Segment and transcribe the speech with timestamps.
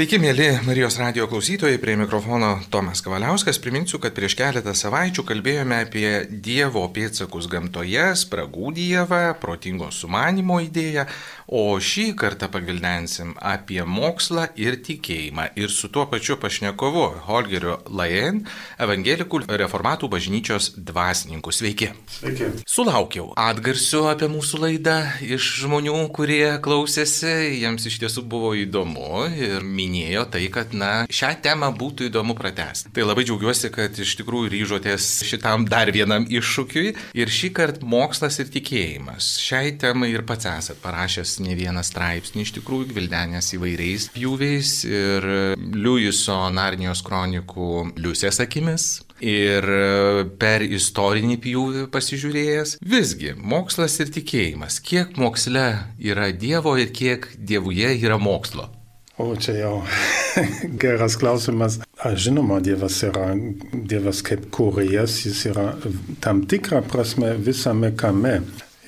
[0.00, 3.58] Sveiki, mėly Marijos radio klausytojai, prie mikrofono Tomas Kavaliauskas.
[3.60, 11.04] Priminsiu, kad prieš keletą savaičių kalbėjome apie Dievo pėtsakus gamtoje, spragų Dievą, protingo sumanimo idėją,
[11.52, 15.50] o šį kartą pavildensim apie mokslą ir tikėjimą.
[15.60, 18.46] Ir su tuo pačiu pašnekovu Holgeriu Lajen,
[18.80, 21.52] evangelikų reformatų bažnyčios dvasininku.
[21.52, 21.90] Sveiki.
[22.16, 22.48] Sveiki.
[22.64, 24.96] Sulaukiau atgarsių apie mūsų laidą
[25.28, 29.60] iš žmonių, kurie klausėsi, jiems iš tiesų buvo įdomu ir
[29.90, 32.92] minėjo tai, kad, na, šią temą būtų įdomu pratesti.
[32.94, 36.94] Tai labai džiaugiuosi, kad iš tikrųjų ryžotės šitam dar vienam iššūkiui.
[37.18, 39.34] Ir šį kartą mokslas ir tikėjimas.
[39.42, 45.28] Šiai temai ir pats esat parašęs ne vieną straipsnį, iš tikrųjų, gvildenęs įvairiais pjūviais ir
[45.58, 49.66] Liujiso Narnijos kronikų Liusės akimis ir
[50.40, 52.78] per istorinį pjūvį pasižiūrėjęs.
[52.80, 54.80] Visgi, mokslas ir tikėjimas.
[54.84, 55.68] Kiek moksle
[56.00, 58.70] yra Dievo ir kiek Dievuje yra mokslo?
[59.20, 59.74] O čia jau
[60.82, 61.78] geras klausimas.
[62.00, 63.34] Aš žinoma, Dievas yra
[63.72, 65.74] Dievas kaip kuriejas, jis yra
[66.24, 68.38] tam tikrą prasme visame kame.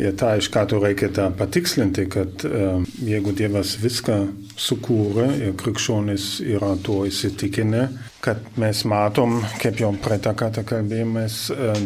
[0.01, 4.17] Ir tą iš karto reikia tą patikslinti, kad uh, jeigu Dievas viską
[4.57, 7.85] sukūrė ir krikščionis yra tuo įsitikinę,
[8.23, 11.39] kad mes matom, kaip jau praeitą kartą kalbėjomės,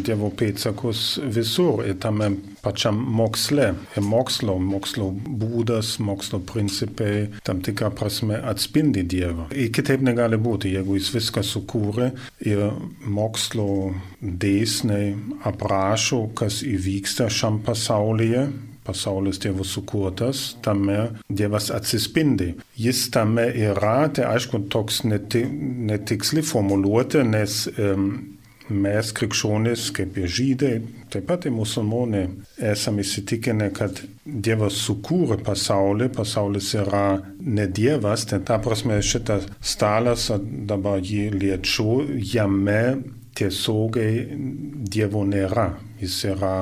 [0.05, 2.29] Dievo pėdsakus visur ir tame
[2.61, 3.71] pačiam moksle.
[3.97, 9.47] Ir mokslo, mokslo būdas, mokslo principai tam tikrą prasme atspindi Dievą.
[9.57, 12.11] Ir kitaip negali būti, jeigu jis viską sukūrė
[12.45, 12.63] ir
[13.01, 15.15] mokslo dėsniai
[15.49, 18.45] aprašo, kas įvyksta šiam pasaulyje,
[18.87, 22.53] pasaulis Dievo sukurtas, tame Dievas atsispindi.
[22.79, 25.43] Jis tame yra, tai aišku, toks neti,
[25.91, 28.09] netiksli formuluotė, nes um,
[28.69, 30.71] mes krikščionys, kaip ir žydai,
[31.11, 32.25] taip pat ir musulmonai,
[32.57, 40.29] esame įsitikinę, kad Dievas sukūrė pasaulį, pasaulis yra ne Dievas, tai ta prasme šitas stalas,
[40.67, 42.01] dabar jį liečiu,
[42.33, 42.81] jame
[43.37, 44.25] tiesiogiai
[44.87, 45.71] Dievo nėra.
[46.01, 46.57] Jis yra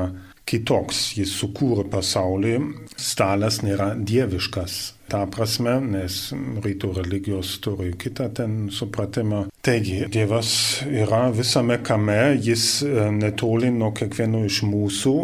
[0.49, 2.57] kitoks, jis sukūrė pasaulį,
[2.97, 4.77] stalas nėra dieviškas.
[5.09, 6.31] Ta prasme, nes
[6.65, 9.43] rytų religijos turi kitą ten supratimą.
[9.65, 10.49] Taigi, Dievas
[10.85, 12.81] yra visame kame, jis
[13.13, 15.15] netoli nuo kiekvieno iš mūsų,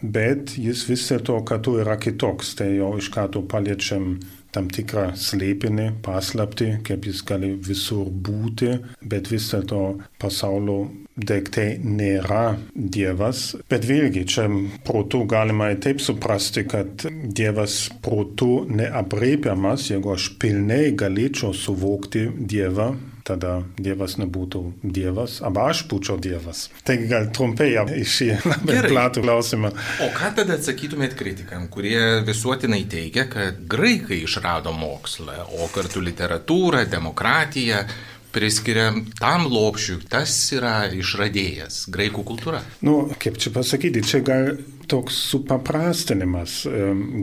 [0.00, 2.54] bet jis vis dėlto kartu yra kitoks.
[2.56, 4.14] Tai jau iš karto paliečiam
[4.54, 8.72] tam tikrą slėpinį, paslapti, kaip jis gali visur būti,
[9.02, 9.82] bet vis dėlto
[10.20, 10.78] pasaulio
[11.18, 13.56] daiktai nėra Dievas.
[13.70, 14.46] Bet vėlgi, čia
[14.86, 22.92] protų galima taip suprasti, kad Dievas protų neapriepiamas, jeigu aš pilnai galėčiau suvokti Dievą,
[23.28, 26.66] tada Dievas nebūtų Dievas, arba aš būčiau Dievas.
[26.88, 29.72] Taigi gal trumpai į šį labai platų klausimą.
[30.04, 36.86] O ką tada atsakytumėt kritikam, kurie visuotinai teigia, kad graikai išrado mokslą, o kartu literatūrą,
[36.90, 37.84] demokratiją,
[38.32, 42.62] priskiria tam lopšiui, tas yra išradėjas, graikų kultūra.
[42.84, 44.52] Nu, kaip čia pasakyti, čia gal
[44.88, 46.62] toks supaprastinimas.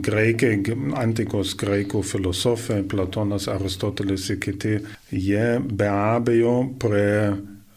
[0.06, 0.52] Graikai,
[0.98, 4.76] antikos graikų filosofai, Platonas, Aristotelis ir kiti,
[5.10, 7.32] jie be abejo prie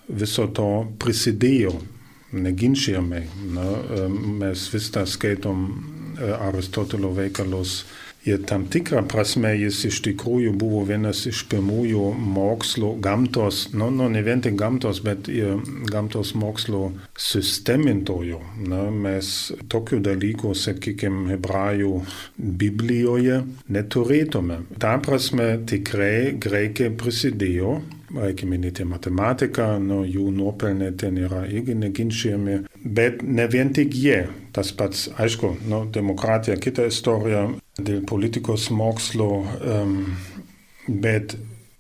[0.10, 0.70] viso to
[1.02, 1.74] prisidėjo.
[2.30, 3.24] Neginčiamai.
[4.38, 5.64] Mes vis tą skaitom
[6.20, 7.80] Aristotelio veikalus
[8.28, 14.10] Ir tam tikrą prasme jis iš tikrųjų buvo vienas iš pirmųjų mokslo gamtos, nu, nu
[14.12, 18.42] ne vien tik gamtos, bet ir gamtos mokslo sistemintojų.
[18.68, 21.94] Na, mes tokių dalykų, sakykime, hebrajų
[22.36, 23.40] Biblijoje
[23.72, 24.66] neturėtume.
[24.84, 27.80] Ta prasme tikrai graikai prisidėjo
[28.16, 34.24] reikia minėti matematiką, nu, jų nuopelnai ten yra irgi neginčiami, bet ne vien tik jie.
[34.56, 37.46] Tas pats, aišku, nu, demokratija kita istorija,
[37.84, 39.96] dėl politikos mokslo, um,
[40.88, 41.36] bet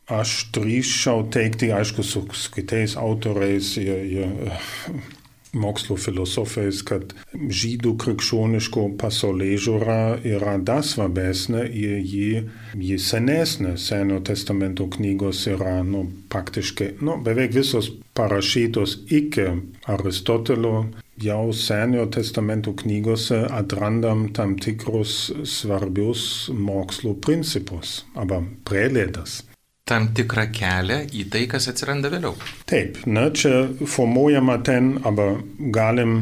[0.09, 5.07] aš drįščiau teikti, aišku, su, su kitais autoriais ir, ir
[5.53, 12.43] mokslo filosofais, kad žydų krikščioniško pasaulėžiūra yra dar svarbesnė ir ji,
[12.77, 13.75] ji senesnė.
[13.81, 19.47] Senio testamento knygos yra nu, praktiškai nu, beveik visos parašytos iki
[19.89, 20.89] Aristotelio
[21.23, 29.43] jau Seniojo testamento knygose atrandam tam tikrus svarbius mokslo principus arba prielaidas.
[29.89, 32.35] Tam tikrą kelią į tai, kas atsiranda vėliau.
[32.69, 35.31] Taip, na, čia formuojama ten, arba
[35.73, 36.21] galim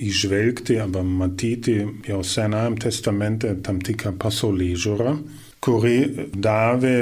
[0.00, 5.14] įžvelgti arba matyti jau Senajam testamente tam tikrą pasaulį žiūrą,
[5.60, 6.96] kuri davė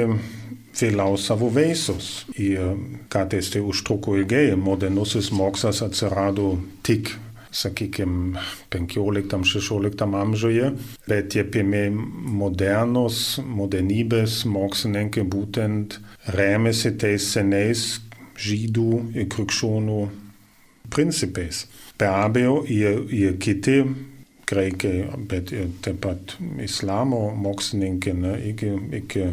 [0.79, 2.25] vėliau savo vaisius.
[2.39, 2.75] Ir
[3.11, 7.13] kartais tai užtruko ilgai, modernusis mokslas atsirado tik
[7.51, 8.39] sakykime,
[8.71, 10.71] 15-16 amžiuje,
[11.07, 11.93] bet tie pirmieji
[12.39, 15.99] modernus, modernybės mokslininkai būtent
[16.35, 17.87] remiasi tais seniais
[18.39, 19.99] žydų ir krikščionių
[20.93, 21.65] principais.
[21.99, 23.81] Be abejo, ir, ir kiti
[24.49, 24.93] graikai,
[25.29, 29.25] bet ir taip pat islamo mokslininkai ne, iki, iki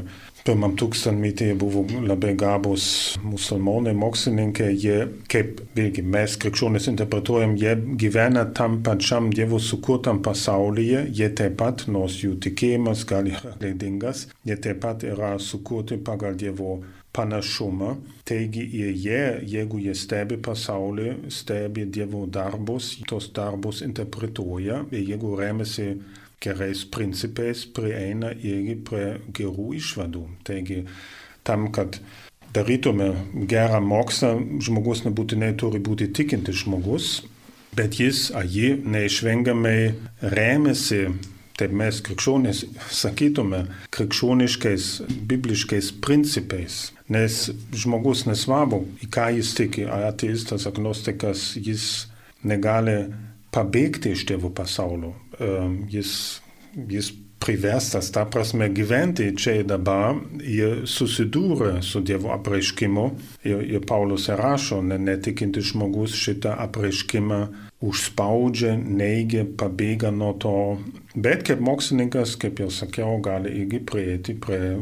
[0.47, 2.87] pirmam tūkstantmetyje buvo labai gabus
[3.25, 4.99] musulmonai, mokslininkai, jie,
[5.33, 11.87] kaip vėlgi mes krikščionys interpretuojam, jie gyvena tam pačiam Dievo sukurtam pasaulyje, jie taip pat,
[11.91, 16.79] nors jų tikėjimas gal yra leidingas, jie taip pat yra sukurti pagal Dievo
[17.17, 17.97] panašumą.
[18.29, 19.23] Taigi ir jie,
[19.55, 25.95] jeigu jie stebi pasaulį, stebi Dievo darbus, tos darbus interpretuoja ir jeigu remiasi
[26.47, 29.07] gerais principais prieina irgi prie
[29.37, 30.25] gerų išvadų.
[30.47, 30.83] Taigi
[31.47, 32.01] tam, kad
[32.57, 33.13] darytume
[33.51, 37.21] gerą mokslą, žmogus nebūtinai turi būti tikintis žmogus,
[37.77, 39.81] bet jis ar ji neišvengiamai
[40.37, 41.07] remiasi
[41.57, 43.63] taip mes krikščionys sakytume,
[43.97, 44.89] krikščioniškais,
[45.29, 46.91] bibliškais principais.
[47.13, 52.07] Nes žmogus nesvarbu, į ką jis tiki, ateistas, agnostikas, jis
[52.45, 53.07] negali
[53.55, 55.15] pabėgti iš tėvų pasaulio.
[55.93, 56.11] Jis,
[56.89, 57.13] jis
[57.47, 63.05] priverstas, ta prasme, gyventi čia ir dabar, jie susidūrė su Dievo apreiškimu
[63.47, 67.41] ir, ir Paulius rašo, ne, netikintis žmogus šitą apreiškimą
[67.87, 70.55] užspaudžia, neigia, pabėga nuo to.
[71.15, 74.77] Bet kaip mokslininkas, kaip jau sakiau, gali irgi prieiti prie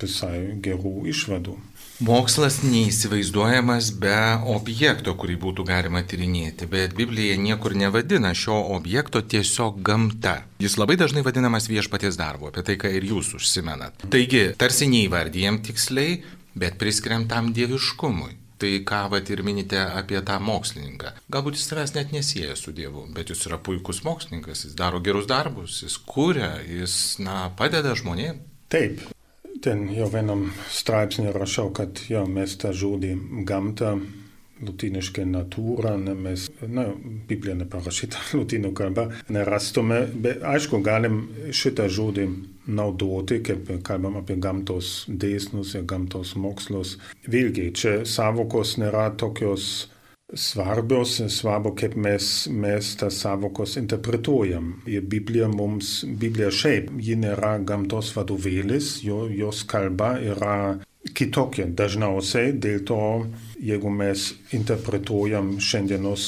[0.00, 1.56] visai gerų išvadų.
[1.96, 4.16] Mokslas neįsivaizduojamas be
[4.52, 10.42] objekto, kurį būtų galima tyrinėti, bet Biblija niekur nevadina šio objekto tiesiog gamta.
[10.60, 14.04] Jis labai dažnai vadinamas viešpaties darbu, apie tai, ką ir jūs užsimenat.
[14.12, 16.20] Taigi, tarsi neįvardyjam tiksliai,
[16.52, 18.36] bet priskiriam tam dieviškumui.
[18.60, 21.16] Tai ką vat ir minite apie tą mokslininką.
[21.32, 25.28] Galbūt jis savęs net nesieja su Dievu, bet jis yra puikus mokslininkas, jis daro gerus
[25.28, 26.94] darbus, jis kūrė, jis,
[27.24, 28.44] na, padeda žmonėms.
[28.72, 29.04] Taip,
[29.62, 33.16] ten jau vienam straipsnį rašau, kad jo, mes tą žodį
[33.48, 33.96] gamtą
[34.64, 36.86] lotyniškai natūra, ne, mes, na,
[37.28, 42.28] Biblija neparašyta lotynų kalba, nerastume, bet aišku, galim šitą žodį
[42.66, 46.96] naudoti, kaip kalbam apie gamtos dėsnus ir gamtos mokslus.
[47.28, 49.86] Vėlgi, čia savokos nėra tokios
[50.34, 54.82] svarbios, svarbu, kaip mes, mes tas savokos interpretuojam.
[54.86, 60.58] Ir Biblija mums, Biblija šiaip, ji nėra gamtos vadovėlis, jo, jos kalba yra
[61.14, 63.00] kitokia dažniausiai, dėl to,
[63.62, 66.26] jeigu mes interpretuojam šiandienos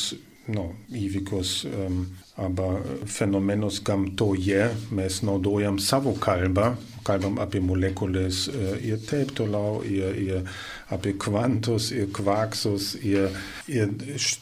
[0.54, 2.04] no, įvykius um,
[2.38, 6.72] arba fenomenus gamtoje, mes naudojam savo kalbą,
[7.06, 8.44] kalbam apie molekulės
[8.84, 10.60] ir taip toliau, ir, ir
[10.94, 13.34] apie kvantus, ir kvaksus, ir,
[13.70, 13.90] ir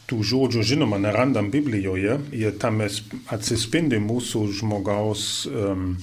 [0.09, 5.95] tų žodžių žinoma nerandam Biblijoje, ir tam atsispindi mūsų žmogaus um,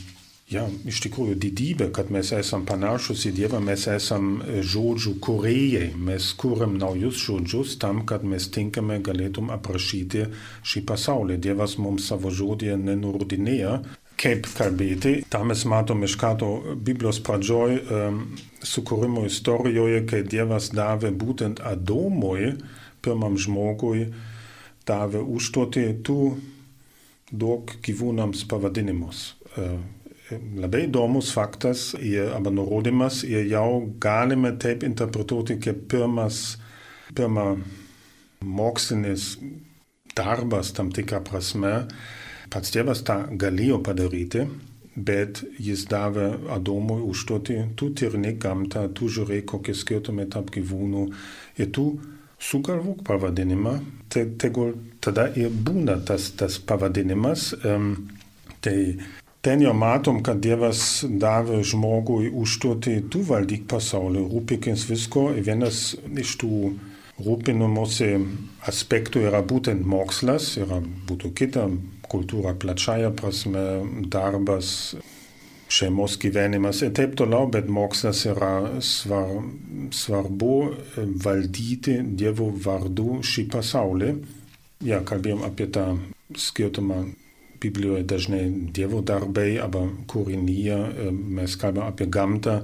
[0.53, 5.89] ja, iš tikrųjų didybė, kad mes esam panašus į Dievą, mes esam e, žodžių kurėjai,
[5.97, 10.27] mes kūrėm naujus žodžius tam, kad mes tinkame galėtum aprašyti
[10.67, 11.39] šį pasaulį.
[11.41, 13.79] Dievas mums savo žodį nenurodinėja,
[14.21, 15.17] kaip kalbėti.
[15.33, 18.21] Ta mes matom iš karto Biblijos pradžioj um,
[18.65, 22.55] sukūrimo istorijoje, kai Dievas davė būtent Adomui,
[23.05, 24.07] pirmam žmogui,
[24.89, 26.19] davė užduotį, tu
[27.33, 29.27] duok gyvūnams pavadinimus.
[29.57, 29.81] Uh,
[30.33, 36.57] labai įdomus faktas, ir, arba nurodymas, ir jau galime taip interpretuoti kaip pirmas,
[37.15, 37.55] pirma
[38.45, 39.35] mokslinis
[40.17, 41.75] darbas tam tikrą prasme.
[42.53, 44.45] Pats tėvas tą galėjo padaryti,
[44.95, 51.09] bet jis davė Adomui užduotį, tu tyrinėk gamtą, tu žiūrėk, kokie skirtumai tarp gyvūnų
[51.59, 51.89] ir tu
[52.39, 53.75] sugalvok pavadinimą,
[54.13, 57.53] tai tegul tada ir būna tas, tas pavadinimas.
[57.65, 57.91] Um,
[58.65, 58.77] tai
[59.45, 65.27] Ten jau matom, kad Dievas davė žmogui užduotį, tu valdyk pasaulį, rūpikins visko.
[65.37, 65.81] Vienas
[66.23, 66.53] iš tų
[67.21, 68.09] rūpinimuose
[68.71, 71.67] aspektų yra būtent mokslas, yra būtų kita
[72.09, 73.65] kultūra plačiaja prasme,
[74.15, 74.95] darbas,
[75.69, 79.35] šeimos gyvenimas ir taip toliau, bet mokslas yra svar,
[79.93, 80.55] svarbu
[81.27, 84.15] valdyti Dievo vardu šį pasaulį.
[84.89, 85.85] Ja, kalbėjom apie tą
[86.33, 87.03] skirtumą
[87.61, 88.43] Biblijoje dažnai
[88.75, 90.79] Dievo darbai, aber kūrinyje
[91.13, 92.61] mes kalbame apie gamtą,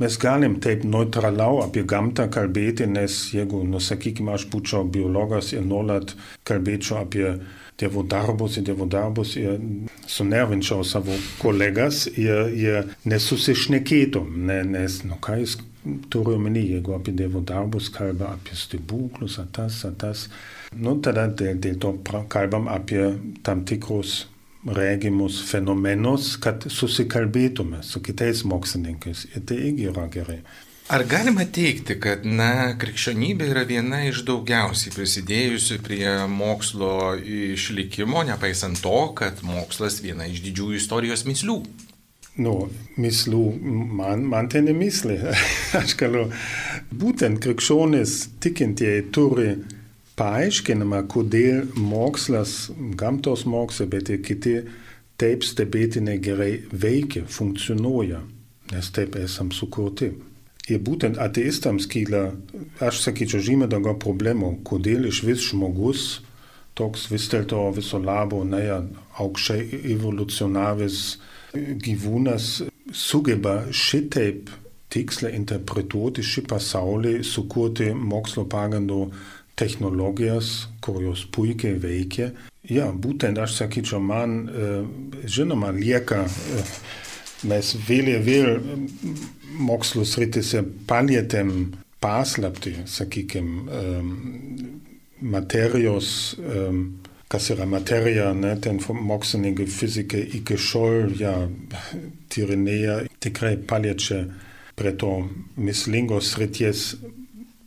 [0.00, 6.14] mes galim taip neutralau apie gamtą kalbėti, nes jeigu, nusakykime, aš būčiau biologas ir nuolat
[6.48, 7.34] kalbėčiau apie
[7.80, 9.56] Dievo darbus ir Dievo darbus ir
[10.10, 15.56] sunervinčiau savo kolegas ir, ir nesusišnekėtum, ne, nes, nu ką jis
[16.12, 20.26] turi omeny, jeigu apie Dievo darbus kalba, apie stebuklus, ar tas, ar tas,
[20.76, 21.94] nu tada dėl, dėl to
[22.30, 23.14] kalbam apie
[23.46, 24.24] tam tikrus
[24.66, 30.42] regimus fenomenus, kad susikalbėtume su kitais mokslininkais ir tai irgi yra gerai.
[30.90, 37.14] Ar galima teikti, kad, na, krikščionybė yra viena iš daugiausiai prisidėjusių prie mokslo
[37.54, 41.60] išlikimo, nepaisant to, kad mokslas viena iš didžiųjų istorijos mislių?
[42.42, 42.54] Nu,
[42.98, 43.44] mislų,
[44.00, 45.20] man, man tai nemislė.
[45.78, 46.26] Aš galiu,
[46.90, 49.52] būtent krikščionis tikintieji turi
[50.20, 54.56] paaiškinimą, kodėl mokslas, gamtos mokslai, bet ir kiti
[55.20, 58.20] taip stebėtinai gerai veikia, funkcionuoja,
[58.72, 60.12] nes taip esam sukurti.
[60.70, 62.30] Ir būtent ateistams kyla,
[62.84, 66.20] aš sakyčiau, žymiai daugiau problemų, kodėl iš vis žmogus
[66.78, 68.80] toks vis dėlto viso labo, naja,
[69.20, 71.00] aukščiai evoliucionavęs
[71.84, 72.50] gyvūnas
[72.94, 74.52] sugeba šitaip
[74.90, 79.10] tiksliai interpretuoti šį pasaulį, sukurti mokslo pagrindo
[79.60, 82.30] technologijas, kur jos puikiai veikia.
[82.70, 84.42] Ja, būtent aš sakyčiau, man,
[85.24, 86.24] žinoma, lieka
[87.50, 88.50] mes vėl ir vėl
[89.60, 93.80] mokslo sritise palietėm paslapti, sakykime,
[95.20, 96.36] materijos,
[97.30, 101.34] kas yra materija, ne, ten mokslininkai, fizikai iki šiol ja,
[102.32, 104.24] tyrinėja, tikrai paliečia
[104.80, 105.12] prie to
[105.60, 106.94] mislingos srities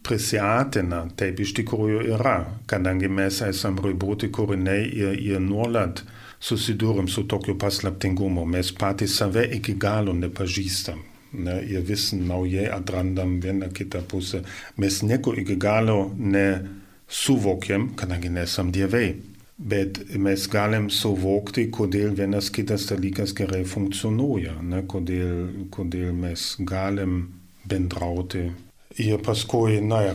[0.03, 2.37] prisiartina, taip iš tikrųjų yra,
[2.69, 6.03] kadangi mes esame riboti kūriniai ir, ir nuolat
[6.43, 11.01] susidūrim su tokiu paslaptingumu, mes patys save iki galo nepažįstam.
[11.33, 14.43] Ne, ir vis naujai atrandam vieną kitą pusę.
[14.77, 19.15] Mes nieko iki galo nesuvokiam, kadangi nesam dievai.
[19.57, 27.17] Bet mes galim suvokti, kodėl vienas kitas dalykas gerai funkcionuoja, ne, kodėl, kodėl mes galim
[27.65, 28.51] bendrauti
[29.01, 30.13] Ir paskui, na, ja,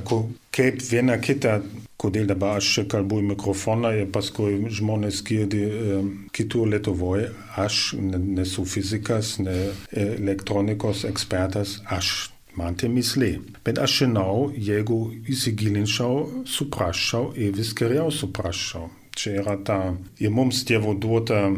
[0.54, 1.58] kaip viena kita,
[1.98, 7.96] kodėl dabar aš čia kalbu į mikrofoną ir paskui žmonės girdi um, kitur Lietuvoje, aš
[7.98, 13.32] nesu fizikas, ne elektronikos ekspertas, aš man tai mislė.
[13.66, 18.92] Bet aš žinau, jeigu įsigilinčiau, suprasčiau ir vis geriau suprasčiau.
[19.18, 19.80] Čia yra ta,
[20.22, 21.48] ir mums Dievo duota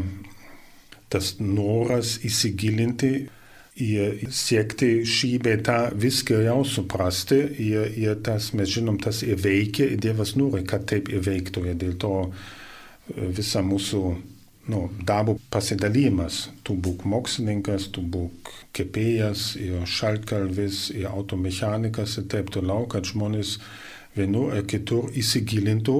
[1.13, 3.29] tas noras įsigilinti
[3.81, 9.89] ir siekti šį beitą vis geriau suprasti ir, ir tas, mes žinom, tas ir veikia,
[9.91, 11.67] ir Dievas nori, kad taip ir veiktų.
[11.71, 12.15] Ir dėl to
[13.17, 14.03] visa mūsų
[14.71, 16.49] nu, darbo pasidalymas.
[16.67, 23.59] Tu būk mokslininkas, tu būk kepėjas, ir šaltkalvis, ir automechanikas ir taip toliau, kad žmonės
[24.17, 25.99] vienur ar kitur įsigilintų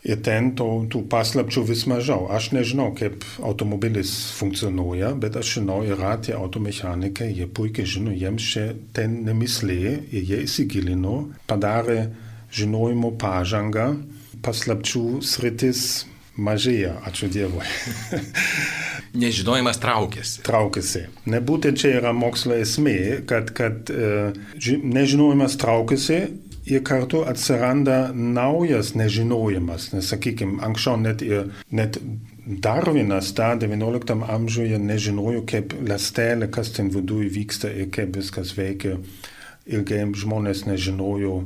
[0.00, 2.24] Ir ten to, tų paslapčių vis mažiau.
[2.32, 8.46] Aš nežinau, kaip automobilis funkcionuoja, bet aš žinau, yra tie automechanikai, jie puikiai žino, jiems
[8.54, 11.18] čia ten nemislė ir jie įsigilino,
[11.50, 12.06] padarė
[12.56, 13.90] žinojimo pažangą,
[14.40, 16.06] paslapčių sritis
[16.40, 17.66] mažėja, ačiū Dievui.
[19.20, 20.44] Nežinojimas traukėsi.
[20.46, 21.06] Traukėsi.
[21.28, 26.22] Nebūtent čia yra mokslo esmė, kad, kad uh, nežinojimas traukėsi
[26.70, 29.90] ir kartu atsiranda naujas nežinojimas.
[29.94, 31.98] Nes, sakykime, anksčiau net, ir, net
[32.46, 38.96] Darvinas dar XIX amžiuje nežinojo, kaip lastelė, kas ten viduje vyksta ir kaip viskas veikia.
[39.70, 41.44] Ilgai žmonės nežinojo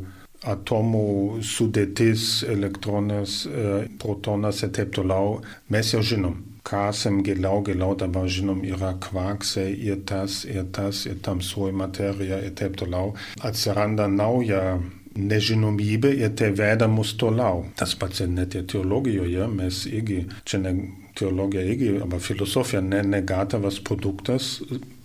[0.48, 5.40] atomų sudėtis, elektronas, e, protonas ir taip toliau.
[5.68, 6.42] Mes jau žinom.
[6.64, 12.54] Kasem giliau, giliau dabar žinom, yra kvaksai ir tas, ir tas, ir tamsuoji materija ir
[12.56, 13.12] taip toliau.
[13.44, 14.78] Atsiranda nauja
[15.14, 17.64] nežinomybė ir tai veda mus toliau.
[17.78, 20.74] Tas pats ir net ir teologijoje, mes irgi, čia ne
[21.18, 24.56] teologija irgi, aber filosofija ne negatavas produktas,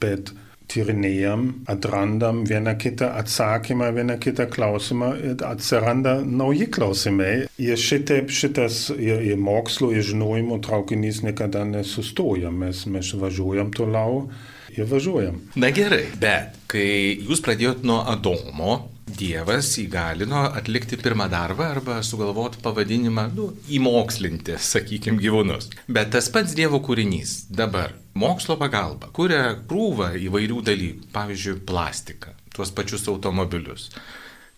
[0.01, 0.33] bet
[0.69, 7.47] tyrinėjam, atrandam vieną kitą atsakymą, vieną kitą klausimą ir atsiranda nauji klausimai.
[7.61, 12.53] Ir šitaip šitas ir, ir mokslo, ir žinojimo traukinys niekada nesustoja.
[12.53, 14.27] Mes, mes važiuojam toliau
[14.75, 15.41] ir važiuojam.
[15.59, 18.83] Na gerai, bet kai jūs pradėjot nuo Adomo,
[19.17, 25.71] Dievas įgalino atlikti pirmą darbą arba sugalvoti pavadinimą, nu, įmokslinti, sakykime, gyvūnus.
[25.89, 32.73] Bet tas pats Dievo kūrinys dabar mokslo pagalba kuria krūvą įvairių dalykų, pavyzdžiui, plastiką, tuos
[32.75, 33.89] pačius automobilius,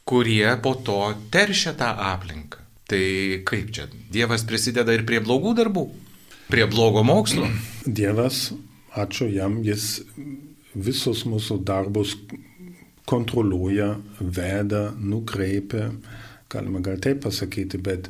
[0.07, 0.99] kurie po to
[1.33, 2.59] teršia tą aplinką.
[2.91, 3.03] Tai
[3.47, 3.87] kaip čia?
[4.11, 5.85] Dievas prisideda ir prie blogų darbų,
[6.51, 7.47] prie blogo mokslo?
[7.85, 8.49] Dievas,
[8.99, 10.01] ačiū jam, jis
[10.75, 12.17] visus mūsų darbus
[13.09, 15.89] kontroliuoja, veda, nukreipia,
[16.51, 18.09] galima gal taip pasakyti, bet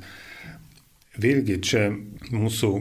[1.21, 1.88] vėlgi čia
[2.31, 2.71] mūsų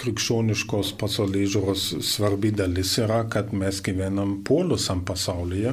[0.00, 5.72] krikščioniškos pasaulyje žiūros svarbi dalis yra, kad mes gyvenam polusiam pasaulyje.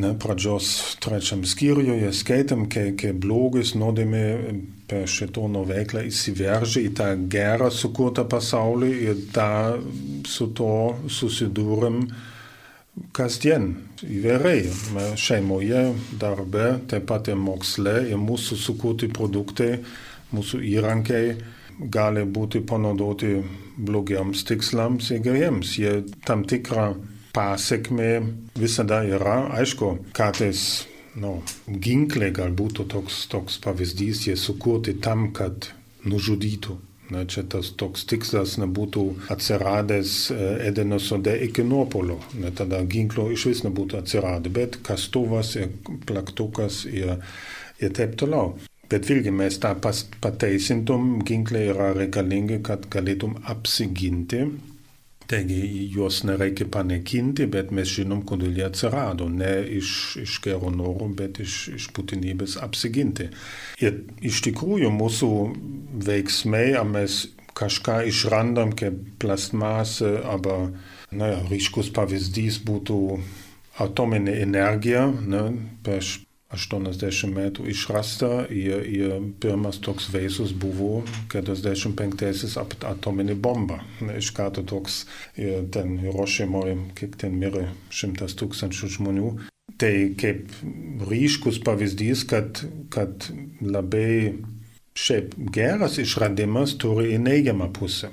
[0.00, 4.22] Ne, pradžios trečiam skyriuje skaitėm, kaip blogis nuodėmė
[4.88, 9.50] per šitono veiklą įsiveržė į tą gerą sukurtą pasaulį ir tą
[10.30, 10.72] su to
[11.10, 12.04] susidūrėm
[13.16, 13.72] kasdien
[14.04, 14.68] įvairiai.
[15.20, 15.84] Šeimoje,
[16.20, 19.78] darbe, taip pat ir moksle ir mūsų sukurti produktai,
[20.34, 21.34] mūsų įrankiai
[21.80, 23.38] gali būti panaudoti
[23.80, 25.76] blogiams tikslams ir geriems.
[25.80, 26.92] Jie tam tikrą
[27.34, 28.12] pasiekmė
[28.58, 30.84] visada yra, aišku, kartais
[31.20, 35.72] nu, ginklai galbūt toks, toks pavyzdys, jie sukurti tam, kad
[36.04, 36.78] nužudytų.
[37.10, 40.38] Na, čia tas toks tikslas nebūtų atsiradęs e,
[40.68, 42.20] Edeno sode iki nuopolio.
[42.38, 45.72] Na, tada ginklo iš vis nebūtų atsiradę, bet kastuvas ir
[46.06, 47.16] plaktukas ir,
[47.82, 48.54] ir taip toliau.
[48.90, 54.44] Bet vėlgi mes tą pateisintum, ginklai yra reikalingi, kad galėtum apsiginti
[55.30, 59.28] Taigi juos nereikia panaikinti, bet mes žinom, kodėl jie atsirado.
[59.30, 59.90] Ne iš,
[60.24, 63.28] iš gero noro, bet iš, iš būtinybės apsiginti.
[63.78, 65.30] Ir iš tikrųjų mūsų
[66.06, 67.26] veiksmai, ar mes
[67.58, 70.70] kažką išrandam kaip plastmasę, arba
[71.10, 72.98] naja, ryškus pavyzdys būtų
[73.82, 75.06] atominė energija.
[75.10, 75.44] Ne,
[75.84, 83.78] prieš 80 metų išrasta, ir, ir pirmas toks veisus buvo 45-aisiais atominė bomba.
[84.02, 85.04] Iš karto toks,
[85.38, 89.30] ir ten Hirošimoje, kiek ten mirė šimtas tūkstančių žmonių.
[89.80, 90.50] Tai kaip
[91.08, 93.30] ryškus pavyzdys, kad, kad
[93.62, 94.34] labai
[94.98, 98.10] šiaip geras išradimas turi į neigiamą pusę.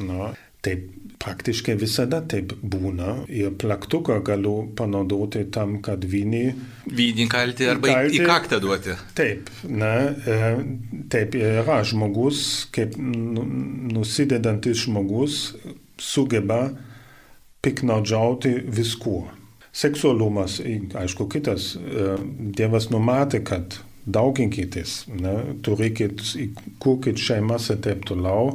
[0.00, 0.32] Na,
[0.64, 0.88] taip
[1.20, 3.26] praktiškai visada taip būna.
[3.28, 6.44] Ir plaktuką galiu panaudoti tam, kad vynį.
[6.88, 8.20] Vynį kalti arba kalti.
[8.20, 8.96] į kaktą duoti.
[9.16, 10.52] Taip, na, e,
[11.12, 13.44] taip yra žmogus, kaip nu,
[13.92, 15.42] nusidedantis žmogus,
[16.00, 16.70] sugeba
[17.60, 19.28] piknaudžiauti viskuo.
[19.76, 20.58] Seksualumas,
[20.98, 21.74] aišku, kitas.
[21.76, 22.16] E,
[22.56, 23.76] Dievas numatė, kad
[24.06, 25.02] dauginkitės,
[25.66, 26.22] turėkit,
[26.80, 28.54] kurkit šeimas ir taip toliau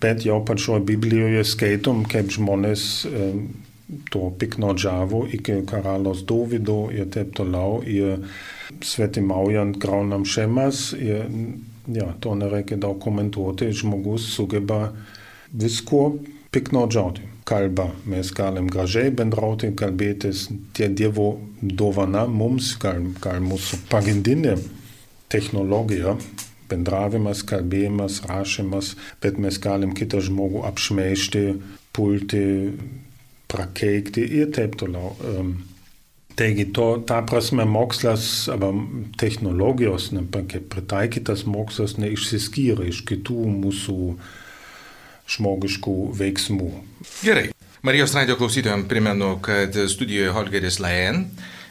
[0.00, 3.30] bet jau pačioje Biblijoje skaitom, kaip žmonės e,
[4.12, 8.22] to piknaudžiavo iki karaliaus Dovido ir taip toliau, ir
[8.84, 11.26] svetimaujant graunam šeimas, ir
[11.94, 14.92] ja, to nereikia daug komentuoti, žmogus sugeba
[15.52, 16.18] visko
[16.52, 17.27] piknaudžiauti.
[17.48, 21.30] Kalba, mes galim gražiai bendrauti, kalbėtis, tie Dievo
[21.62, 24.58] dovana mums, gal, gal mūsų pagrindinė
[25.32, 26.18] technologija,
[26.68, 31.44] bendravimas, kalbėjimas, rašymas, bet mes galim kitą žmogų apšmeišti,
[31.96, 32.44] pulti,
[33.48, 35.14] prakeikti ir taip toliau.
[36.38, 38.70] Taigi, to, ta prasme, mokslas, arba
[39.18, 43.96] technologijos, ne, pritaikytas mokslas, neišsiskyrė iš kitų mūsų
[45.28, 46.72] žmogiškų veiksmų.
[47.22, 47.48] Gerai.
[47.86, 51.28] Marijos radio klausytojams primenu, kad studijoje Holgeris Laen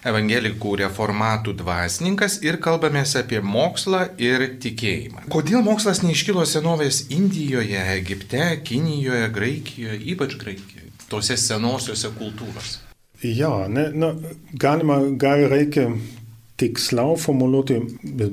[0.07, 5.25] evangelikų reformatų dvasininkas ir kalbamės apie mokslą ir tikėjimą.
[5.33, 12.83] Kodėl mokslas neiškilo senovės Indijoje, Egipte, Kinijoje, Graikijoje, ypač Graikijoje, tose senosiose kultūrose?
[13.25, 14.13] Ja, ne, na,
[14.53, 15.89] galima, gal reikia
[16.61, 17.79] tiksliau formuluoti,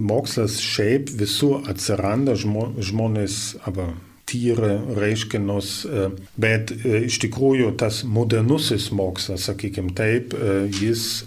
[0.01, 3.95] mokslas šiaip visur atsiranda žmo, žmonės, aber
[4.35, 6.09] tyre reiškinius, e,
[6.41, 11.25] bet e, iš tikrųjų tas modernusis mokslas, sakykime taip, e, jis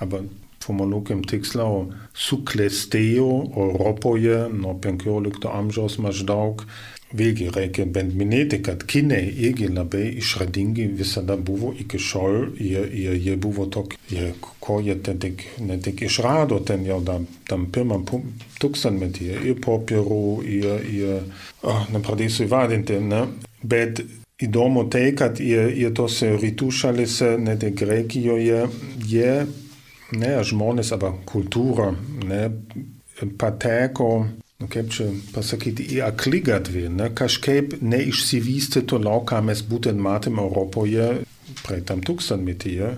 [0.00, 0.24] aber
[0.64, 6.64] formuluokim tiksliau, suklestėjo Europoje nuo 15 amžiaus maždaug.
[7.08, 12.50] Vėlgi reikia bent minėti, kad kinai irgi labai išradingi visada buvo iki šiol.
[12.60, 17.24] Jie, jie, jie buvo tokie, ko jie ten tik, ne tik išrado ten jau tam,
[17.48, 18.04] tam pirmam
[18.60, 21.14] tūkstantmetyje, ir popierų, ir, ir
[21.64, 23.24] oh, nepradėsiu įvardinti, ne?
[23.64, 24.02] bet
[24.44, 28.66] įdomu tai, kad jie, jie tose rytų šalise, net ir Graikijoje,
[29.08, 29.32] jie
[30.12, 31.90] ne, žmonės arba kultūra
[32.28, 32.44] ne,
[33.40, 40.42] pateko, nu, kaip čia pasakyti, į aklygatvį, ne, kažkaip neišsivystė toliau, ką mes būtent matėme
[40.42, 41.20] Europoje
[41.62, 42.90] praeitam tūkstantmetyje,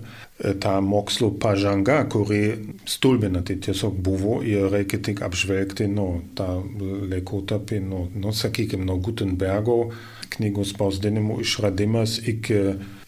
[0.63, 6.49] ta mokslo pažanga, kuri stulbinanti tiesiog buvo ir reikia tik apžvelgti nu, tą
[7.13, 9.79] laikotarpį, nu, nu, sakykime, nuo Gutenbergo
[10.33, 12.61] knygų spausdinimo išradimas iki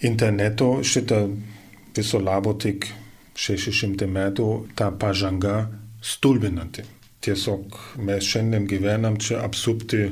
[0.05, 1.25] interneto šitą
[1.97, 2.91] viso labo tik
[3.33, 5.63] 600 metų ta pažanga
[6.05, 6.85] stulbinanti.
[7.23, 10.09] Tiesiog mes šiandien gyvenam čia apsupti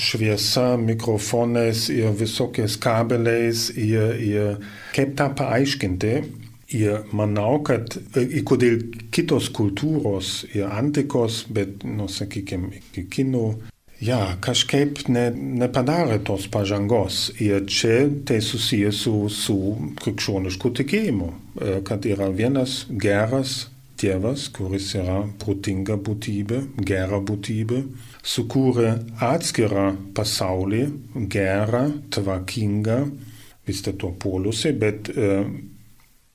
[0.00, 4.56] šviesa, mikrofonais ir visokiais kabeliais ir, ir
[4.96, 6.14] kaip tą paaiškinti.
[6.74, 8.80] Ir manau, kad ir kodėl
[9.14, 13.44] kitos kultūros, ir antikos, bet, nu, sakykime, iki kinų,
[14.02, 15.28] ja, kažkaip ne,
[15.60, 17.28] nepadarė tos pažangos.
[17.44, 19.58] Ir čia tai susijęs su, su
[20.00, 21.30] krikščionišku tikėjimu,
[21.86, 23.66] kad yra vienas geras
[24.00, 27.78] Dievas, kuris yra protinga būtybė, gera būtybė,
[28.26, 28.90] sukūrė
[29.22, 30.82] atskirą pasaulį,
[31.30, 32.98] gerą, tvarkingą,
[33.68, 35.28] vis dėlto poliusi, bet e,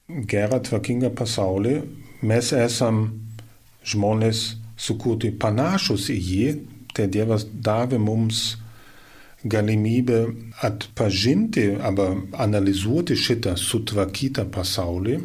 [0.08, 1.76] gerą, tvarkingą pasaulį.
[2.32, 3.04] Mes esam
[3.84, 4.46] žmonės
[4.80, 6.48] sukurti panašus į jį,
[6.96, 8.56] tai Dievas davė mums
[9.44, 10.24] galimybę
[10.68, 12.10] atpažinti arba
[12.44, 15.20] analizuoti šitą sutvarkytą pasaulį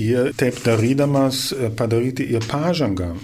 [0.00, 3.14] ir taip darydamas e, padaryti ir pažangą.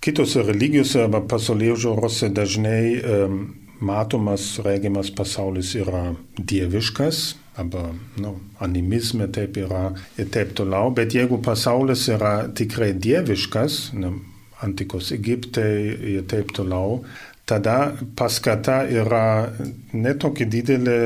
[0.00, 3.40] Kitose religijose arba pasaulio žiūrose dažnai um,
[3.84, 7.18] matomas, regimas pasaulis yra dieviškas,
[7.60, 14.14] arba nu, animizme taip yra ir taip toliau, bet jeigu pasaulis yra tikrai dieviškas, ne,
[14.64, 15.72] antikos Egiptai
[16.14, 17.02] ir taip toliau,
[17.48, 19.50] tada paskata yra
[19.92, 20.98] netokia didelė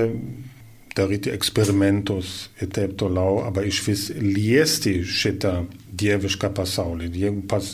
[0.95, 7.11] daryti eksperimentus ir taip toliau, aber išvis liesti šitą dievišką pasaulį.
[7.19, 7.73] Jeigu pas,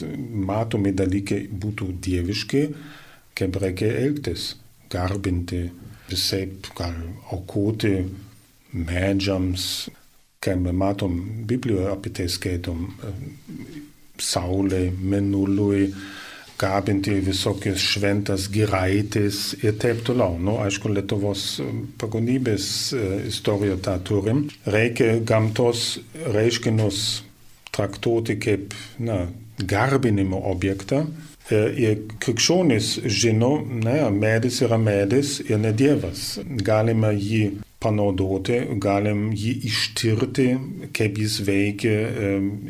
[0.51, 2.65] matomi dalykai būtų dieviški,
[3.37, 4.55] kaip reikia elgtis,
[4.93, 5.67] garbinti,
[6.11, 6.97] visaip gal
[7.33, 7.95] aukoti
[8.73, 9.91] medžiams,
[10.41, 12.89] kai mes matom Biblijoje apie tai skaitom,
[14.21, 15.91] saulė, menuliui,
[16.61, 20.37] gabinti visokius šventas giraitis ir taip toliau.
[20.39, 21.47] Nu, aišku, Lietuvos
[22.01, 22.69] pagonybės
[23.31, 24.45] istoriją tą turim.
[24.69, 25.99] Reikia gamtos
[26.37, 27.23] reiškinius
[27.73, 29.25] traktuoti kaip na,
[29.61, 31.05] garbinimo objektą.
[31.51, 36.39] Ir krikščionys žino, ne, medis yra medis ir ne dievas.
[36.63, 40.49] Galime jį panaudoti, galim jį ištirti,
[40.95, 41.97] kaip jis veikia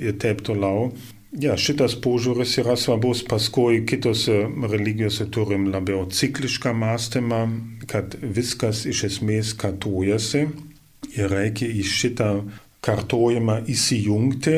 [0.01, 0.89] ir taip toliau.
[1.31, 7.39] Ja, šitas požiūris yra svarbus, paskui kitose religijose turim labiau ciklišką mąstymą,
[7.87, 10.49] kad viskas iš esmės kartojasi.
[11.15, 12.31] Ir reikia į šitą
[12.83, 14.57] kartojimą įsijungti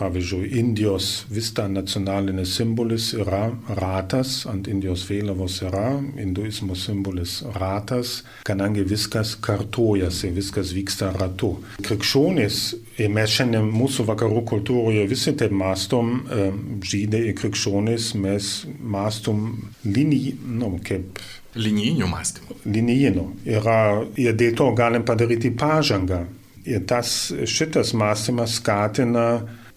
[0.00, 8.20] Pavyzdžiui, Indijos vis dar nacionalinis simbolis yra ratas, ant Indijos vėliavos yra hinduizmo simbolis ratas,
[8.48, 11.52] kadangi viskas kartojasi, viskas vyksta ratu.
[11.84, 12.62] Krikščionys,
[12.96, 16.48] ir mes šiandien mūsų vakarų kultūroje visi taip mastom, e,
[16.80, 19.44] žydai ir krikščionys, mes mastom
[19.84, 22.56] linijį, nu, kaip Linijinių mąstymų.
[22.70, 23.24] Linijinių.
[23.58, 23.78] Yra,
[24.22, 26.20] ir dėl to galim padaryti pažangą.
[26.68, 29.24] Ir tas, šitas mąstymas skatina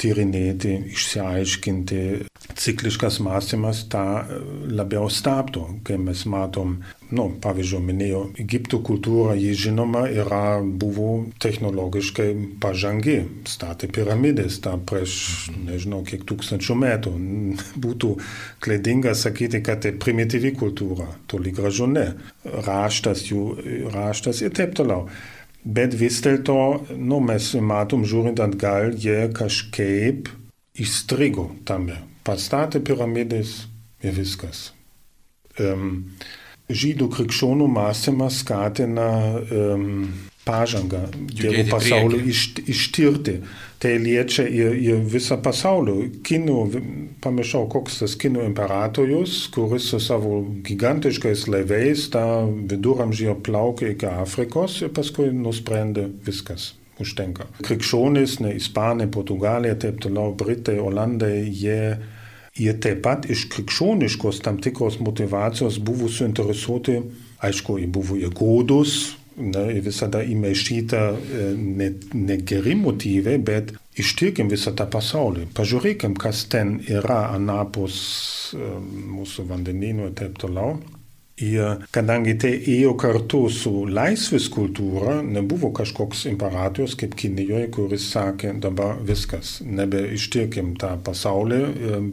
[0.01, 2.01] tyrinėti, išsiaiškinti.
[2.53, 4.03] Cikliškas mąstymas tą
[4.69, 6.75] labiau stabdo, kai mes matom,
[7.13, 12.29] nu, pavyzdžiui, minėjau, Egipto kultūra, ji žinoma, yra, buvo technologiškai
[12.63, 13.17] pažangi,
[13.49, 15.15] statė piramidės tą prieš,
[15.55, 17.13] nežinau, kiek tūkstančių metų.
[17.83, 18.15] Būtų
[18.63, 22.09] klaidinga sakyti, kad tai primityvi kultūra, toli gražu ne.
[22.43, 23.45] Raštas jų,
[23.93, 25.07] raštas ir taip toliau.
[25.63, 26.55] Bet vis dėlto,
[26.99, 30.27] nu, mes matom, žiūrint atgal, jie kažkaip
[30.75, 32.01] įstrigo tame.
[32.27, 33.61] Pastatė piramidės
[34.03, 34.71] ir viskas.
[35.59, 36.11] Um,
[36.67, 39.07] žydų krikščionų mąstymas skatina
[39.39, 40.11] um,
[40.45, 43.39] pažangą, Dievo pasaulio iš, ištirti.
[43.83, 45.95] Tai liečia ir, ir visą pasaulį.
[46.23, 46.59] Kinų,
[47.23, 52.23] pamiršau, koks tas kinų imperatorius, kuris su savo gigantiškais laivais tą
[52.71, 56.71] viduramžyje plaukė iki Afrikos ir paskui nusprendė viskas.
[57.01, 57.47] Užtenka.
[57.65, 61.95] Krikščionys, ne Ispanai, Portugalija, taip toliau, Britai, Olandai, jie,
[62.53, 66.99] jie taip pat iš krikščioniškos tam tikros motivacijos buvo suinteresuoti,
[67.43, 71.01] aišku, jie buvo ir godus, ne, visada įmaišyta
[71.57, 75.47] ne, ne geri motyvai, bet ištirkim visą tą pasaulį.
[75.57, 77.97] Pažiūrėkim, kas ten yra anapus
[78.53, 80.77] mūsų vandenynų ir taip toliau.
[81.41, 88.51] Ir kadangi tai ėjo kartu su laisvės kultūra, nebuvo kažkoks imperatorius kaip Kinijoje, kuris sakė,
[88.61, 91.61] dabar viskas, nebeištirkim tą pasaulį,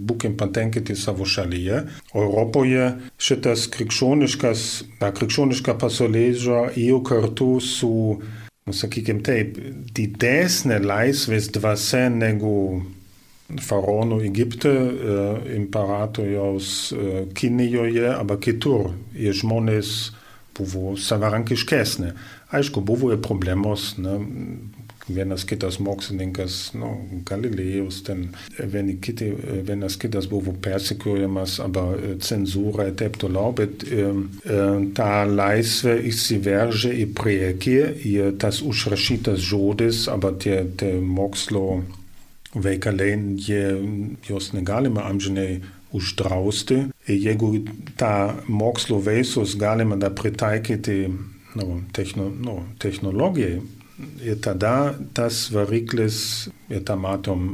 [0.09, 1.83] būkim patenkinti savo šalyje.
[2.15, 2.87] Europoje
[3.21, 4.69] šitas krikščioniškas,
[5.03, 7.93] ta krikščioniška pasaulėža ėjo kartu su,
[8.25, 9.61] nu, sakykime taip,
[9.93, 12.81] didesnė laisvės dvasia negu
[13.59, 15.21] faraonų Egipte, e,
[15.57, 18.93] imperatoriaus e, Kinijoje, arba kitur.
[19.19, 20.13] Ir žmonės
[20.59, 22.13] buvo savarankiškesni.
[22.55, 24.19] Aišku, buvo ir problemos, ne,
[25.11, 26.91] vienas kitas mokslininkas, nu,
[27.27, 28.27] Galilėjus, ten
[28.59, 29.31] vieni kiti,
[29.67, 31.85] vienas kitas buvo persikiojamas, arba
[32.23, 33.87] cenzūra ir taip toliau, bet
[34.99, 37.79] ta laisvė įsiveržė į priekį,
[38.11, 41.83] į tas užrašytas žodis, arba tie, tie mokslo
[42.55, 43.65] veikalai, jie,
[44.29, 45.61] jos negalima amžinai
[45.95, 46.85] uždrausti.
[47.11, 47.53] Jeigu
[47.99, 48.15] tą
[48.47, 51.03] mokslo veisus galima da pritaikyti
[51.59, 53.61] nu, techno, nu, technologijai,
[54.25, 57.49] ir tada tas variklis, ir tą matom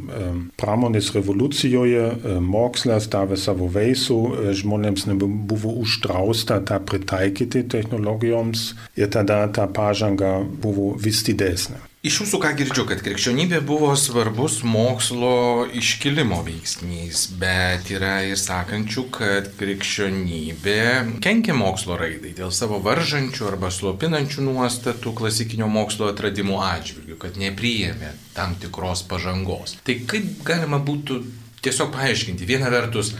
[0.60, 2.04] pramonės revoliucijoje,
[2.44, 4.18] mokslas davė savo veisų,
[4.60, 11.82] žmonėms nebuvo uždrausta tą pritaikyti technologijoms ir tada ta pažanga buvo vis didesnė.
[12.06, 19.02] Iš jūsų ką girdžiu, kad krikščionybė buvo svarbus mokslo iškilimo veiksnys, bet yra ir sakančių,
[19.16, 20.76] kad krikščionybė
[21.24, 28.12] kenkia mokslo raidai dėl savo varžančių arba slopinančių nuostatų klasikinio mokslo atradimų atžvilgių, kad nepriėmė
[28.36, 29.74] tam tikros pažangos.
[29.82, 31.18] Tai kaip galima būtų
[31.66, 33.16] tiesiog paaiškinti, viena vertus,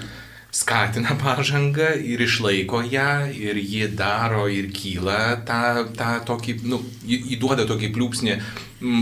[0.57, 5.63] skatina pažangą ir išlaiko ją ir ji daro ir kyla tą,
[5.99, 8.37] tą tokį, nu, įduoda tokį pliūpsnį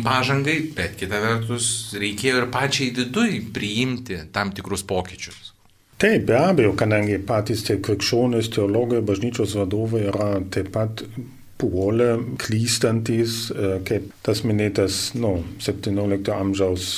[0.04, 1.66] pažangai, bet kita vertus
[2.00, 5.52] reikėjo ir pačiai vidui priimti tam tikrus pokyčius.
[6.02, 11.04] Taip, be abejo, kadangi patys tie krikščionys, teologai, bažnyčios vadovai yra taip pat
[11.62, 16.88] puolę, klystantis, e, kaip tas minėtas, nu, 17 amžiaus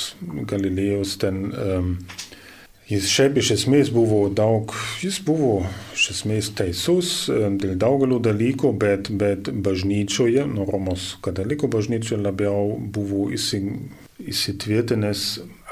[0.49, 1.91] Galilėjos ten um,
[2.87, 4.71] Jis šiaip iš esmės buvo daug,
[5.03, 5.57] jis buvo
[5.91, 13.25] iš esmės teisus dėl daugelio dalykų, bet, bet bažnyčioje, nu Romos katalikų bažnyčioje labiau buvo
[13.35, 15.25] įsitvirtinęs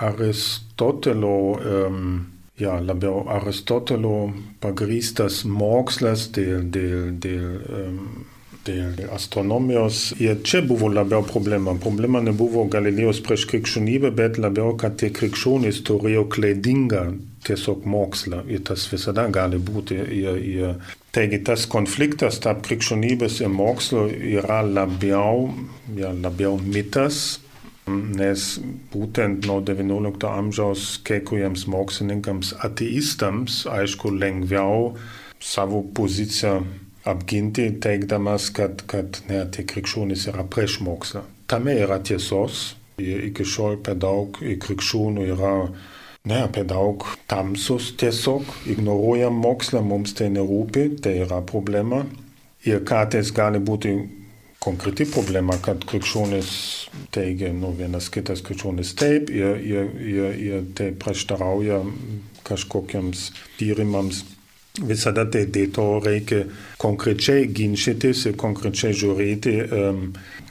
[0.04, 2.28] Aristotelio, um,
[2.60, 8.28] ja, labiau Aristotelio pagrystas mokslas dėl, dėl, dėl um,
[8.65, 10.13] dėl astronomijos.
[10.21, 11.75] Ir čia buvo labiau problema.
[11.82, 17.06] Problema nebuvo Galilėjos prieš krikščionybę, bet labiau, kad tie krikščionys turėjo klaidingą
[17.45, 18.43] tiesiog mokslą.
[18.49, 19.97] Ir tas visada gali būti.
[20.17, 25.49] Ir, ir, taigi tas konfliktas tarp krikščionybės ir mokslo yra labiau,
[25.97, 27.41] ja, labiau mitas.
[27.86, 28.56] Nes
[28.89, 34.95] būtent nuo XIX amžiaus kai kuriems mokslininkams ateistams, aišku, lengviau
[35.38, 36.63] savo poziciją
[37.05, 41.23] apginti, teikdamas, kad, kad ne, tie krikščionys yra prieš mokslą.
[41.49, 42.73] Tame yra tiesos.
[42.95, 45.53] Iki šiol per daug krikščionių yra
[46.25, 52.05] ne, per daug tamsus tiesiog, ignoruojam mokslą, mums tai nerūpi, tai yra problema.
[52.65, 53.93] Ir kartais gali būti
[54.63, 56.49] konkreti problema, kad krikščionis
[57.13, 61.83] teigia, nu, vienas kitas krikščionis taip, ir, ir, ir, ir tai prieštarauja
[62.45, 63.27] kažkokiams
[63.59, 64.23] tyrimams
[64.75, 66.41] Visada tai dėl to reikia
[66.81, 70.01] konkrečiai ginčytis ir konkrečiai žiūrėti, um,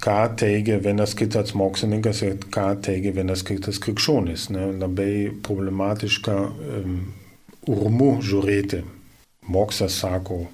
[0.00, 4.48] ką teigia vienas kitas mokslininkas ir ką teigia vienas kitas krikščionis.
[4.54, 4.70] Ne?
[4.80, 6.96] Labai problematiška um,
[7.68, 8.80] urmu žiūrėti.
[9.52, 10.46] Mokslas sako,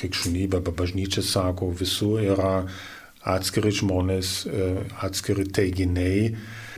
[0.00, 2.64] krikščionybė, bažnyčia sako, visur yra
[3.28, 6.30] atskiri žmonės, uh, atskiri teiginiai,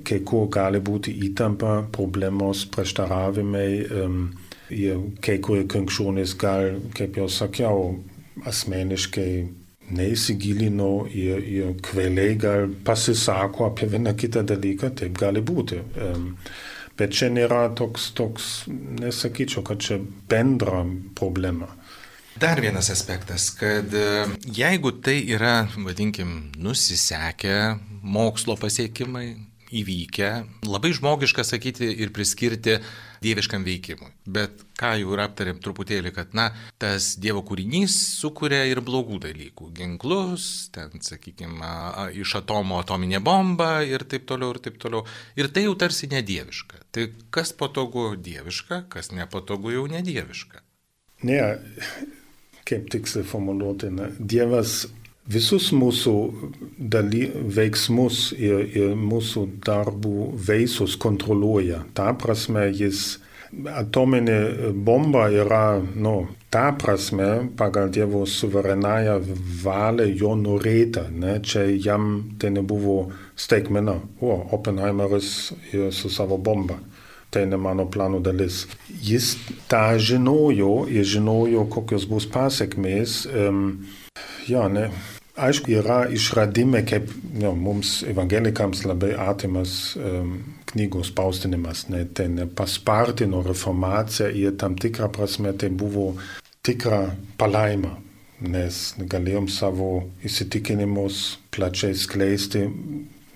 [0.03, 3.69] kai kur gali būti įtampa, problemos, prieštaravimai.
[4.03, 4.25] Um,
[4.73, 7.83] ir kai kurie krikščionys gal, kaip jau sakiau,
[8.49, 9.33] asmeniškai
[9.93, 15.83] neįsigilino ir, ir kvailiai gal pasisako apie vieną kitą dalyką, taip gali būti.
[16.99, 19.99] Bet čia nėra toks, toks nesakyčiau, kad čia
[20.31, 20.85] bendra
[21.19, 21.71] problema.
[22.41, 23.93] Dar vienas aspektas, kad
[24.57, 27.57] jeigu tai yra, vadinkim, nusisekę
[28.03, 29.35] mokslo pasiekimai,
[29.73, 30.31] įvykę,
[30.69, 32.79] labai žmogiška sakyti ir priskirti
[33.23, 34.11] dieviškam veikimui.
[34.27, 36.49] Bet ką jau ir aptarėm truputėlį, kad, na,
[36.83, 39.71] tas Dievo kūrinys sukuria ir blogų dalykų.
[39.77, 41.73] Ginklus, ten, sakykime,
[42.19, 45.07] iš atomo atominė bomba ir taip toliau, ir taip toliau.
[45.39, 46.83] Ir tai jau tarsi nedieviška.
[46.93, 50.65] Tai kas patogu dieviška, kas nepatogu jau nedieviška.
[51.29, 51.39] Ne,
[52.69, 53.93] kaip tiksliai formuluoti?
[54.19, 54.83] Dievas
[55.31, 56.15] visus mūsų
[56.79, 61.85] daly, veiksmus ir, ir mūsų darbų veisus kontroliuoja.
[61.95, 63.21] Ta prasme, jis
[63.53, 69.21] atominė bomba yra, nu, ta prasme, pagal Dievo suverenąją
[69.63, 71.07] valią jo norėta.
[71.11, 71.39] Ne?
[71.45, 74.01] Čia jam tai nebuvo staigmena.
[74.21, 75.53] O, Oppenheimeris
[75.93, 76.81] su savo bomba.
[77.33, 78.67] Tai ne mano plano dalis.
[78.93, 79.39] Jis
[79.71, 83.23] tą žinojo ir žinojo, kokios bus pasiekmės.
[83.33, 83.79] Um,
[84.49, 84.91] Ja, ne.
[85.33, 87.09] Aišku, yra išradimai, kaip
[87.41, 90.35] ja, mums evangelikams labai artimas um,
[90.69, 96.11] knygos spausdinimas, ne, tai nepaspartino reformaciją ir tam tikrą prasme tai buvo
[96.61, 97.95] tikra palaima,
[98.45, 99.89] nes galėjom savo
[100.27, 101.23] įsitikinimus
[101.55, 102.67] plačiai skleisti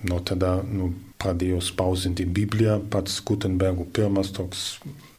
[0.06, 4.66] nuo tada nu, pradėjo spausinti Bibliją, pats Gutenbergo pirmas toks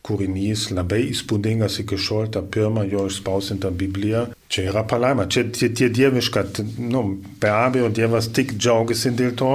[0.07, 4.27] kūrinys, labai įspūdingas iki šiol, ta pirma jo išspausinta Biblija.
[4.47, 6.45] Čia yra palaima, čia tie, tie dieviška,
[6.87, 7.03] nu,
[7.41, 9.51] be abejo, Dievas tik džiaugiasi dėl to,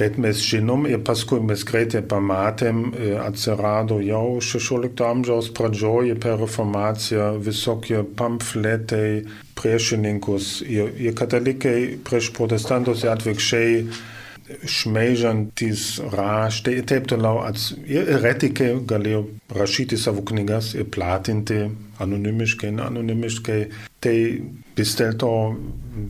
[0.00, 6.38] bet mes žinom ir paskui mes greitai pamatėm, e, atsirado jau 16 amžiaus pradžioje per
[6.40, 9.26] reformaciją visokie pamfletai
[9.60, 13.84] priešininkus ir, ir katalikai prieš protestantus ir atvirkščiai
[14.66, 17.42] šmeižantys raštai ir taip toliau.
[17.88, 19.24] Ir eretikai galėjo
[19.56, 21.62] rašyti savo knygas ir platinti
[22.00, 23.60] anonimiškai, neanonimiškai.
[24.00, 24.16] Tai
[24.78, 25.32] vis dėlto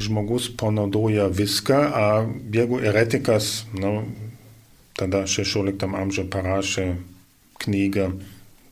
[0.01, 2.09] žmogus panaudoja viską, o
[2.55, 4.05] jeigu eretikas, nu,
[4.99, 6.87] tada 16 amžiuje parašė
[7.65, 8.11] knygą,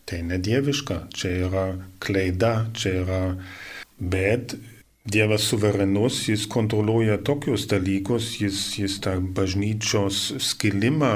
[0.09, 1.67] tai nedieviška, čia yra
[2.01, 3.23] klaida, čia yra,
[3.99, 4.55] bet
[5.09, 11.13] Dievas suverenus, jis kontroliuoja tokius dalykus, jis, jis tą bažnyčios skilimą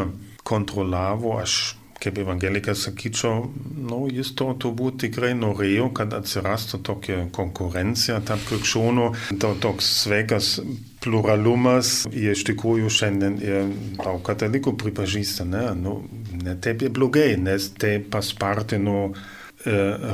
[0.49, 3.45] kontroliavo, aš kaip evangelikas sakyčiau,
[3.79, 9.11] nu, jis to turbūt tikrai norėjo, kad atsirastų tokia konkurencija tarp krikščionių,
[9.43, 10.57] to, toks sveikas
[11.05, 16.01] pluralumas, jie iš tikrųjų šiandien ir daug katalikų pripažįsta, ne, nu,
[16.43, 19.42] ne taip ir blogai, nes tai paspartino E,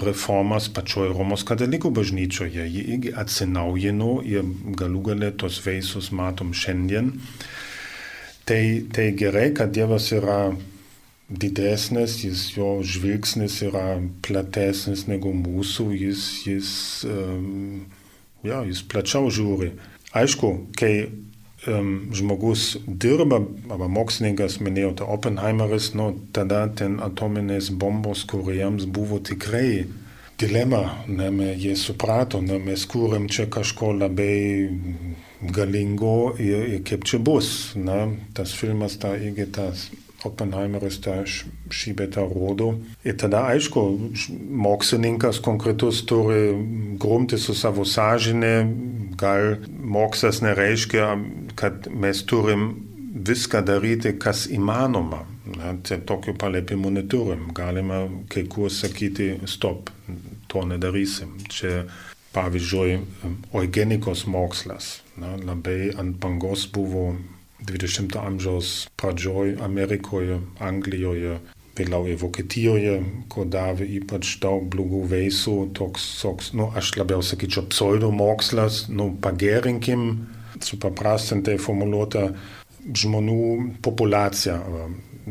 [0.04, 2.66] reformas pačioj Romos katalikų bažnyčioje.
[2.68, 7.14] Ji irgi atsinaujino ir galų galę tos veisus matom šiandien.
[8.48, 10.52] Tai, tai gerai, kad Dievas yra
[11.28, 16.70] didesnis, jis, jo žvilgsnis yra platesnis negu mūsų, jis, jis,
[17.08, 17.84] um,
[18.44, 19.74] ja, jis plačiau žiūri.
[20.16, 21.28] Aišku, kai um,
[21.66, 23.40] žmogus dirba,
[23.70, 29.86] arba mokslininkas, minėjote, Oppenheimeris, nu, tada ten atominės bombos kuriems buvo tikrai
[30.38, 34.70] dilema, ne, jie suprato, ne, mes kūrėm čia kažko labai
[35.54, 37.72] galingo ir, ir kaip čia bus.
[37.74, 38.04] Ne,
[38.38, 39.88] tas filmas, ta irgi tas
[40.26, 42.72] Oppenheimeris tą šį betą rodo.
[43.06, 43.84] Ir tada, aišku,
[44.66, 46.56] mokslininkas konkretus turi
[46.98, 48.54] grumti su savo sąžinė,
[49.18, 51.12] gal mokslas nereiškia,
[51.58, 52.70] kad mes turim
[53.14, 55.24] viską daryti, kas įmanoma.
[55.48, 57.46] Na, tai tokių paliepimų neturim.
[57.56, 59.88] Galima kai kur sakyti, stop,
[60.50, 61.38] to nedarysim.
[61.48, 61.86] Čia
[62.34, 62.98] pavyzdžiui,
[63.56, 64.98] eugenikos mokslas.
[65.16, 67.14] Na, labai ant bangos buvo
[67.66, 71.38] 20 amžiaus pradžioj Amerikoje, Anglijoje,
[71.78, 72.94] vėliau ir Vokietijoje,
[73.30, 80.08] kur davė ypač daug blogų veisų, toks, toks, nu, aš labiau sakyčiau, pseudomokslas, nu, pagerinkim,
[80.64, 82.28] supaprastintai formuluota
[82.88, 84.58] žmonių populiacija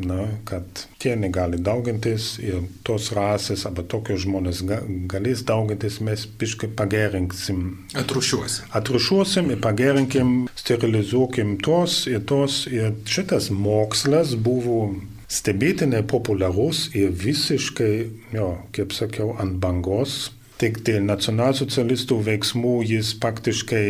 [0.05, 4.79] na, kad tie negali daugintis ir tos rasės arba tokios žmonės ga,
[5.11, 7.63] galės daugintis, mes piškai pagerinsim.
[7.97, 8.69] Atrušiuosim.
[8.77, 12.65] Atrušiuosim ir pagerinkim, sterilizuokim tos ir tos.
[12.71, 14.93] Ir šitas mokslas buvo
[15.31, 17.93] stebėtinai populiarus ir visiškai,
[18.35, 20.31] jo, kaip sakiau, ant bangos.
[20.57, 23.87] Tik dėl nacionalsocialistų veiksmų jis faktiškai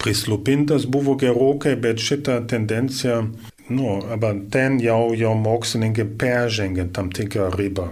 [0.00, 3.20] prislopintas buvo gerokai, bet šita tendencija
[3.70, 7.84] Nu, aber ten jau, jau mokslininkai peržengia tam tikrą ribą.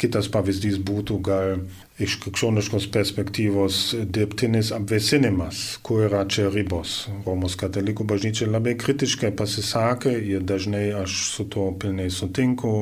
[0.00, 1.58] Kitas pavyzdys būtų gal
[2.00, 3.80] iš krikščioniškos perspektyvos
[4.16, 7.02] dirbtinis apvėsinimas, kur yra čia ribos.
[7.26, 12.72] Romos katalikų bažnyčia labai kritiškai pasisakė ir dažnai aš su to pilnai sutinku.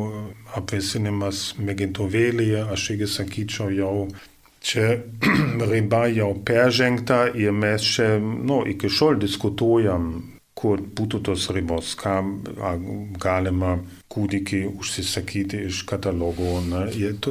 [0.62, 3.94] Apvėsinimas mėgintuvėlyje, aš irgi sakyčiau, jau
[4.68, 5.01] čia
[5.74, 10.12] riba jau peržengta ir mes čia, nu, iki šiol diskutuojam
[10.59, 12.16] kur būtų tos ribos, ką
[13.23, 13.77] galima
[14.11, 16.59] kūdikį užsisakyti iš katalogo.
[16.66, 16.87] Na,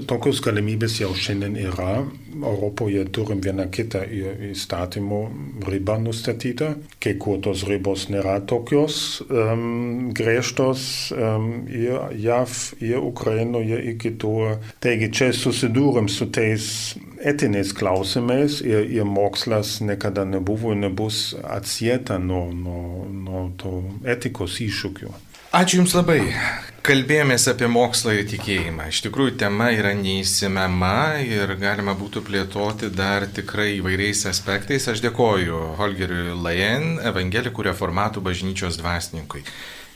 [0.07, 2.05] tokios galimybės jau šiandien yra.
[2.37, 4.03] Europoje turim vieną kitą
[4.51, 5.21] įstatymų
[5.67, 6.69] ribą nustatytą.
[7.03, 10.85] Kai kur tos ribos nėra tokios um, griežtos
[11.17, 14.59] um, ir JAV, ir Ukrainoje, ir kitur.
[14.83, 16.69] Taigi čia susidūrim su tais
[17.21, 24.59] etiniais klausimais ir, ir mokslas niekada nebuvo ir nebus atsieta nuo, nuo, nuo to etikos
[24.63, 25.13] iššūkių.
[25.57, 26.19] Ačiū Jums labai.
[26.83, 28.89] Kalbėjomės apie mokslą ir tikėjimą.
[28.91, 34.89] Iš tikrųjų, tema yra neįsimema ir galima būtų plėtoti dar tikrai įvairiais aspektais.
[34.91, 39.45] Aš dėkoju Holgeriui Lajen, evangelikų reformatų bažnyčios dvasininkui.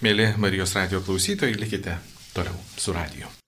[0.01, 1.99] Mėly Marijos radio klausytojai, likite
[2.33, 3.40] toliau su radiju.